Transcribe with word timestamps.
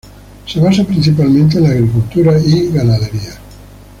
Se 0.47 0.59
basa 0.59 0.83
principalmente 0.83 1.57
el 1.59 1.63
la 1.65 1.69
agricultura 1.69 2.35
y 2.39 2.71
ganadería. 2.71 3.35